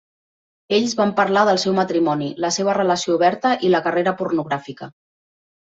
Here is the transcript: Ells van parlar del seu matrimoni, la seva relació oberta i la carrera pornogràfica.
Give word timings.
Ells 0.77 0.95
van 1.01 1.11
parlar 1.19 1.43
del 1.49 1.61
seu 1.65 1.75
matrimoni, 1.81 2.31
la 2.47 2.53
seva 2.57 2.75
relació 2.81 3.21
oberta 3.21 3.53
i 3.69 3.73
la 3.77 3.87
carrera 3.89 4.19
pornogràfica. 4.23 4.95